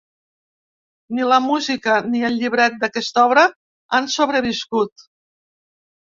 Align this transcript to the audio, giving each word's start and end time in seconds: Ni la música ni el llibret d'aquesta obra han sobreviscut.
Ni 1.17 1.25
la 1.31 1.35
música 1.47 1.97
ni 2.13 2.21
el 2.29 2.39
llibret 2.43 2.79
d'aquesta 2.83 3.25
obra 3.25 3.43
han 3.99 4.09
sobreviscut. 4.15 5.05